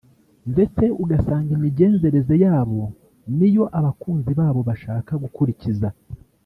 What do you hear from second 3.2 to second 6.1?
niyo abakunzi babo bashaka gukurikiza